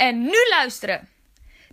[0.00, 1.08] En nu luisteren!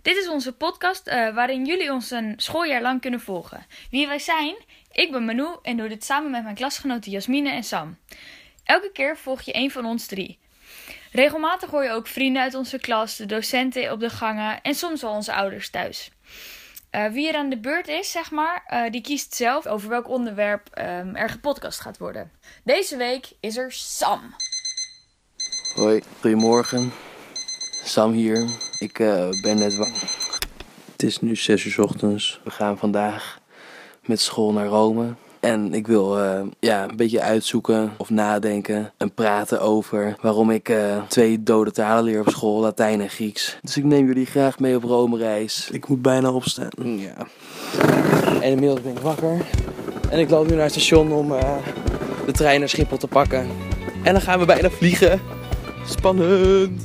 [0.02, 3.66] Dit is onze podcast eh, waarin jullie ons een schooljaar lang kunnen volgen.
[3.90, 4.56] Wie wij zijn?
[4.92, 7.98] Ik ben Manu en doe dit samen met mijn klasgenoten Jasmine en Sam.
[8.64, 10.38] Elke keer volg je één van ons drie.
[11.12, 15.02] Regelmatig hoor je ook vrienden uit onze klas, de docenten op de gangen en soms
[15.02, 16.10] wel onze ouders thuis.
[16.92, 20.08] Uh, wie er aan de beurt is, zeg maar, uh, die kiest zelf over welk
[20.08, 22.32] onderwerp um, er gepodcast gaat worden.
[22.64, 24.34] Deze week is er Sam.
[25.74, 26.92] Hoi, goedemorgen.
[27.84, 28.44] Sam hier.
[28.78, 29.76] Ik uh, ben net.
[30.92, 32.40] Het is nu 6 uur ochtends.
[32.44, 33.40] We gaan vandaag
[34.04, 35.14] met school naar Rome.
[35.40, 40.68] En ik wil uh, ja, een beetje uitzoeken of nadenken en praten over waarom ik
[40.68, 43.58] uh, twee dode talen leer op school, Latijn en Grieks.
[43.62, 45.68] Dus ik neem jullie graag mee op Rome reis.
[45.72, 46.70] Ik moet bijna opstaan.
[46.82, 47.26] Ja.
[48.40, 49.46] En inmiddels ben ik wakker.
[50.10, 51.28] En ik loop nu naar het station om
[52.26, 53.46] de trein naar Schiphol te pakken.
[54.02, 55.20] En dan gaan we bijna vliegen.
[55.84, 56.82] Spannend.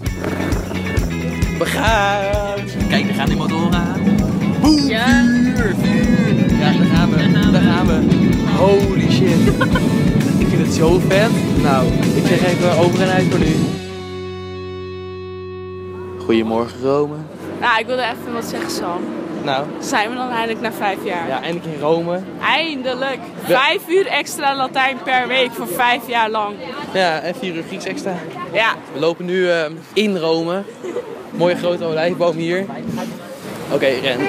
[1.64, 2.56] We gaan.
[2.90, 4.02] Kijk, daar gaat die motor aan.
[4.62, 5.06] Boem, Ja.
[5.06, 6.58] vuur, vuur.
[6.60, 7.52] Ja, daar gaan we.
[7.52, 8.00] Daar gaan we.
[8.58, 9.48] Holy shit.
[10.44, 11.30] ik vind het zo vet.
[11.62, 13.56] Nou, ik zeg even over en uit voor nu.
[16.26, 17.16] Goedemorgen Rome.
[17.62, 19.02] Nou, ik wilde even wat zeggen, Sam.
[19.44, 21.28] Nou, Zijn we dan eindelijk na vijf jaar?
[21.28, 22.20] ja, eindelijk in Rome.
[22.42, 23.20] Eindelijk!
[23.44, 26.56] Vijf uur extra Latijn per week voor vijf jaar lang.
[26.94, 28.14] Ja, en vier uur Grieks extra.
[28.54, 30.64] Ja, We lopen nu eh, in Rome.
[31.32, 32.66] Mooie grote olijfboom hier.
[33.72, 34.20] Oké, ren.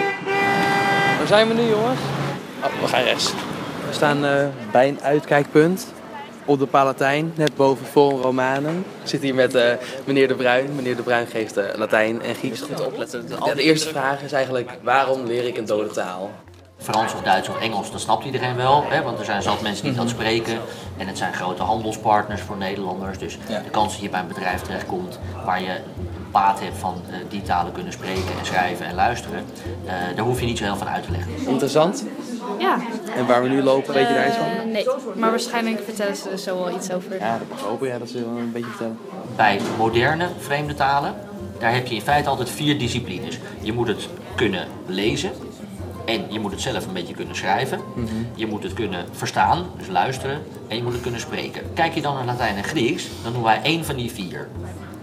[1.18, 2.00] Waar zijn we nu, jongens?
[2.64, 3.32] Oh, we gaan rechts.
[3.88, 5.86] We staan eh, bij een uitkijkpunt
[6.44, 8.84] op de Palatijn, net boven Forum Romanum.
[9.02, 9.72] Ik zit hier met eh,
[10.04, 10.74] meneer De Bruin.
[10.74, 12.60] Meneer De Bruin geeft eh, Latijn en Grieks.
[12.60, 13.26] Goed opletten.
[13.54, 16.30] De eerste vraag is eigenlijk, waarom leer ik een dode taal?
[16.78, 18.84] Frans of Duits of Engels, dat snapt iedereen wel.
[18.88, 19.02] Hè?
[19.02, 20.58] Want er zijn zat mensen die dat spreken.
[20.96, 23.18] En het zijn grote handelspartners voor Nederlanders.
[23.18, 23.58] Dus Ja.
[23.60, 25.76] de kans dat je bij een bedrijf terechtkomt waar je
[26.30, 29.44] baat hebt van eh, die talen kunnen spreken en schrijven en luisteren.
[29.86, 31.32] eh, daar hoef je niet zo heel van uit te leggen.
[31.46, 32.04] Interessant.
[32.58, 32.78] Ja,
[33.16, 34.46] En waar we nu lopen, weet je daar iets van?
[34.46, 34.86] eh, nee.
[35.14, 37.18] Maar waarschijnlijk vertellen ze er zo wel iets over.
[37.18, 37.88] Ja, dat mag ik hopen.
[37.88, 38.98] Ja, dat we wel een beetje vertellen.
[39.36, 41.14] Bij moderne vreemde talen,
[41.58, 43.38] daar heb je in feite altijd vier disciplines.
[43.60, 45.30] Je moet het kunnen lezen.
[46.06, 47.80] En je moet het zelf een beetje kunnen schrijven.
[48.34, 50.42] Je moet het kunnen verstaan, dus luisteren.
[50.68, 51.62] En je moet het kunnen spreken.
[51.74, 54.48] Kijk je dan naar Latijn en Grieks, dan doen wij één van die vier.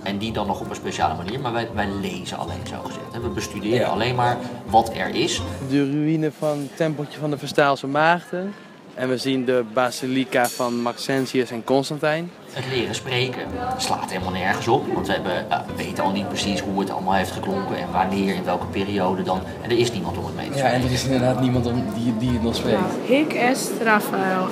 [0.04, 3.22] En die dan nog op een speciale manier, maar wij, wij lezen alleen zo gezegd.
[3.22, 3.88] We bestuderen Ja.
[3.88, 5.42] alleen maar wat er is.
[5.70, 8.54] de ruïne van het tempeltje van de Verstaalse Maagden.
[8.94, 12.32] En we zien de basilica van Maxentius en Constantijn.
[12.52, 13.42] Het leren spreken
[13.78, 14.94] slaat helemaal nergens op.
[14.94, 18.36] Want we, hebben, we weten al niet precies hoe het allemaal heeft geklonken en wanneer,
[18.36, 19.40] in welke periode dan.
[19.62, 20.80] En er is niemand om het mee te Ja, spreken.
[20.82, 22.80] en er is inderdaad niemand om die, die het nog spreekt.
[23.06, 24.48] Hik Est Rafael.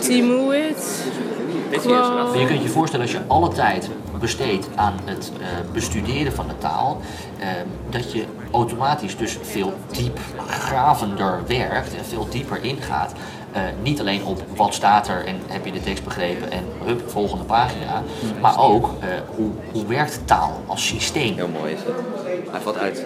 [0.00, 1.04] Timuit.
[2.32, 3.90] Maar je kunt je voorstellen als je alle tijd
[4.20, 7.00] besteedt aan het eh, bestuderen van de taal,
[7.38, 7.48] eh,
[7.90, 13.12] dat je automatisch dus veel diepgravender werkt en veel dieper ingaat.
[13.52, 17.10] Eh, niet alleen op wat staat er en heb je de tekst begrepen en hup,
[17.10, 18.02] volgende pagina.
[18.40, 21.34] Maar ook eh, hoe, hoe werkt taal als systeem.
[21.34, 21.94] Heel mooi is het.
[22.50, 23.04] Hij valt uit.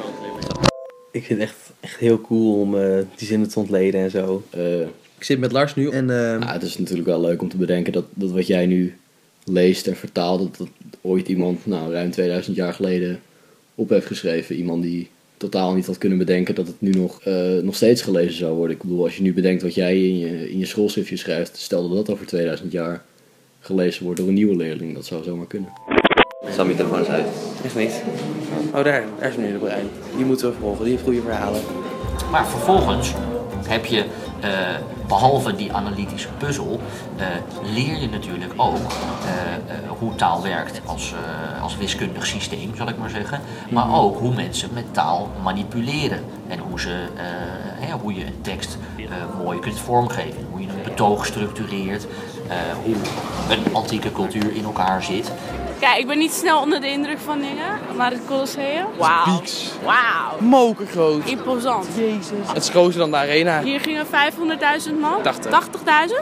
[1.11, 2.71] Ik vind het echt, echt heel cool om
[3.17, 4.43] die zinnen te ontleden en zo.
[5.19, 6.11] Ik zit met Lars nu en...
[6.11, 8.97] eh, nou, het is natuurlijk wel leuk om te bedenken dat, dat wat jij nu
[9.45, 10.69] leest en vertaalt, dat, dat
[11.01, 13.21] ooit iemand nou, ruim 2000 jaar geleden
[13.75, 14.57] op heeft geschreven.
[14.57, 18.37] Iemand die totaal niet had kunnen bedenken dat het nu nog, eh, nog steeds gelezen
[18.37, 18.77] zou worden.
[18.77, 21.89] Ik bedoel, als je nu bedenkt wat jij in je, in je schoolschriftje schrijft, stel
[21.89, 23.05] dat dat over 2000 jaar
[23.61, 24.95] gelezen wordt door een nieuwe leerling.
[24.95, 25.69] Dat zou zomaar kunnen.
[26.51, 27.27] Sam, je telefoon is uit.
[27.65, 28.03] Echt niet.
[28.75, 29.87] Oh, daar, daar is meneer De Bruin.
[30.17, 31.61] Die moeten we volgen, die heeft goede verhalen.
[32.31, 33.13] Maar vervolgens
[33.69, 34.05] heb je,
[34.47, 34.75] eh,
[35.09, 36.81] behalve die analytische puzzel,
[37.17, 37.27] eh,
[37.75, 41.15] leer je natuurlijk ook eh, hoe taal werkt als,
[41.63, 43.41] als wiskundig systeem, zal ik maar zeggen.
[43.71, 46.25] Maar ook hoe mensen met taal manipuleren.
[46.49, 47.07] En hoe, ze,
[47.79, 48.79] hè, hoe je een tekst
[49.43, 50.47] mooi kunt vormgeven.
[50.51, 52.07] Hoe je een betoog structureert.
[52.85, 52.95] hoe
[53.49, 55.33] een antieke cultuur in elkaar zit.
[55.81, 57.79] Kijk, ik ben niet snel onder de indruk van dingen.
[57.97, 58.87] Maar het Colosseum.
[58.99, 59.39] Wauw.
[59.39, 59.71] Pieks.
[59.85, 60.39] Wauw.
[60.39, 61.25] Moken groot.
[61.25, 61.87] Imposant.
[61.97, 62.47] Jezus.
[62.47, 63.63] Het is groter dan de arena.
[63.63, 64.13] Hier gingen 500.000
[65.01, 65.23] man.
[65.23, 65.51] 80.
[65.51, 65.61] 80.000?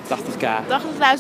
[0.09, 0.47] 80k.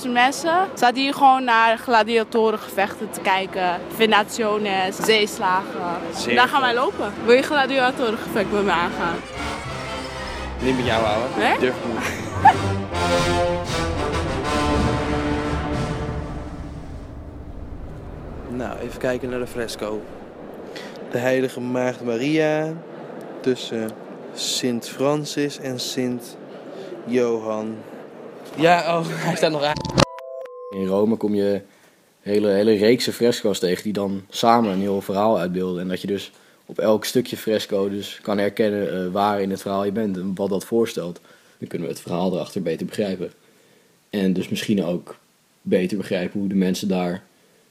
[0.04, 3.80] 80.000 mensen zaten hier gewoon naar gladiatorengevechten te kijken.
[3.96, 5.98] Venationes, zeeslagen.
[6.16, 7.12] Zeer Daar gaan wij lopen.
[7.24, 9.16] Wil je gladiatorengevecht met me aangaan?
[10.62, 11.28] Niet met jou houden.
[11.38, 11.58] Nee?
[11.58, 13.52] Durf niet.
[18.56, 20.02] Nou, even kijken naar de fresco.
[21.10, 22.76] De heilige maagd Maria
[23.40, 23.90] tussen
[24.34, 26.36] Sint Francis en Sint
[27.06, 27.76] Johan.
[28.56, 30.02] Ja, oh, hij staat nog aan.
[30.70, 31.60] In Rome kom je
[32.20, 35.82] hele, hele reekse fresco's tegen die dan samen een heel verhaal uitbeelden.
[35.82, 36.32] En dat je dus
[36.66, 40.34] op elk stukje fresco dus kan herkennen eh, waar in het verhaal je bent en
[40.34, 41.20] wat dat voorstelt.
[41.58, 43.32] Dan kunnen we het verhaal erachter beter begrijpen.
[44.10, 45.16] En dus misschien ook
[45.62, 47.22] beter begrijpen hoe de mensen daar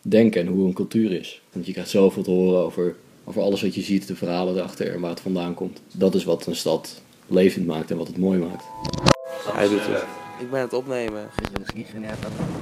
[0.04, 1.42] denken en hoe hun cultuur is.
[1.52, 4.94] Want je krijgt zoveel te horen over, over alles wat je ziet, de verhalen erachter
[4.94, 5.82] en waar het vandaan komt.
[5.92, 8.64] Dat is wat een stad levend maakt en wat het mooi maakt.
[9.54, 10.04] Hij doet het.
[10.40, 11.30] Ik ben het opnemen.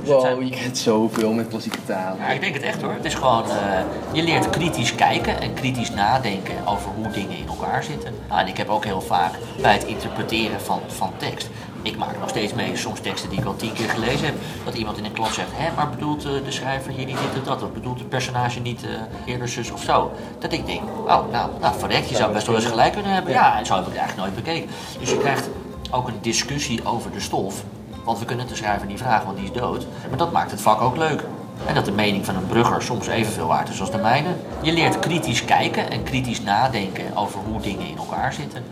[0.03, 2.15] Wow, je kent zoveel met klassieke taal.
[2.17, 2.93] Ja, ik denk het echt hoor.
[2.93, 3.83] Het is gewoon, eh,
[4.13, 8.13] je leert kritisch kijken en kritisch nadenken over hoe dingen in elkaar zitten.
[8.29, 11.49] Nou, en ik heb ook heel vaak bij het interpreteren van, van tekst.
[11.81, 14.35] Ik maak nog steeds mee soms teksten die ik al tien keer gelezen heb.
[14.65, 17.39] Dat iemand in een klas zegt, hè, maar bedoelt eh, de schrijver hier niet dit
[17.39, 17.63] of dat?
[17.63, 18.89] Of bedoelt het personage niet eh,
[19.25, 20.11] eerder zus of zo?
[20.39, 23.33] Dat ik denk, oh, nou, nou verrekt, je zou best wel eens gelijk kunnen hebben.
[23.33, 24.69] Ja, en zo heb ik het eigenlijk nooit bekeken.
[24.99, 25.49] Dus je krijgt
[25.91, 27.63] ook een discussie over de stof.
[28.03, 29.85] Want we kunnen de schrijver niet vragen, want die is dood.
[30.09, 31.23] Maar dat maakt het vak ook leuk.
[31.65, 34.29] En dat de mening van een brugger soms evenveel waard is als de mijne.
[34.61, 38.63] Je leert kritisch kijken en kritisch nadenken over hoe dingen in elkaar zitten.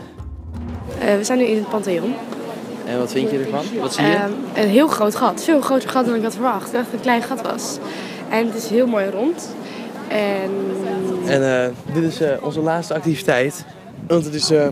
[0.99, 2.15] Eh, we zijn nu in het Pantheon.
[2.89, 3.65] En wat vind je ervan?
[3.79, 4.13] Wat zie je?
[4.13, 5.43] Ehm, een heel groot gat.
[5.43, 6.67] Veel groter gat dan ik had verwacht.
[6.67, 7.77] Ik dacht dat het een klein gat was.
[8.29, 9.55] En het is heel mooi rond.
[10.07, 10.51] En
[11.25, 13.65] En eh, dit is eh, onze laatste activiteit.
[14.07, 14.67] Want het is eh,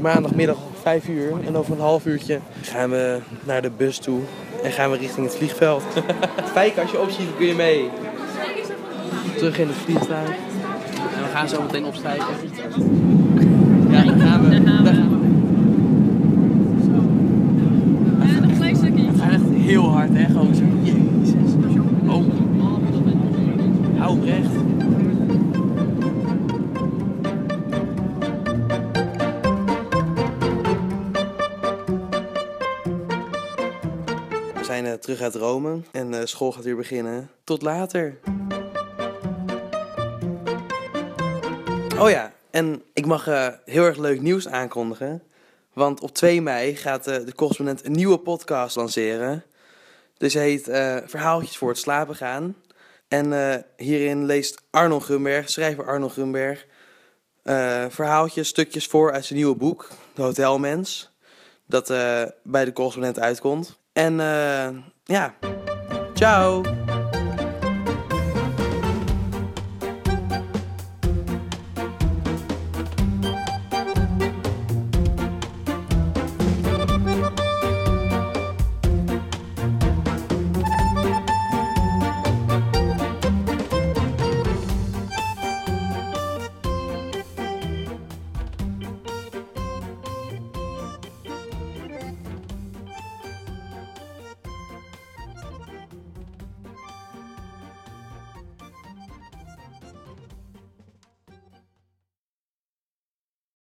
[0.00, 1.32] maandagmiddag 5 uur.
[1.46, 4.20] En over een half uurtje gaan we naar de bus toe.
[4.62, 5.82] En gaan we richting het vliegveld.
[6.52, 7.90] Fijke, als je opziet, kun je mee.
[9.36, 10.28] Terug in het vliegtuig.
[11.16, 13.19] En we gaan zo meteen opstijgen.
[35.00, 37.30] Terug uit Rome en eh, school gaat weer beginnen.
[37.44, 38.18] Tot later.
[41.98, 45.22] Oh ja, en ik mag eh, heel erg leuk nieuws aankondigen.
[45.72, 49.44] Want op 2 mei gaat eh, de correspondent een nieuwe podcast lanceren.
[50.16, 50.64] Dus hij heet
[51.10, 52.56] Verhaaltjes voor het slapen gaan.
[53.08, 56.66] En hierin leest Arno Grunberg, schrijver Arno Grunberg,
[57.88, 61.10] verhaaltjes, stukjes voor uit zijn nieuwe boek, De Hotelmens.
[61.66, 61.86] Dat
[62.42, 63.79] bij de correspondent uitkomt.
[63.92, 64.70] En eh,
[65.06, 65.34] ja,
[66.14, 66.79] ciao!